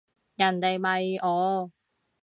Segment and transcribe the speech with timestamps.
[0.35, 1.71] 人哋咪哦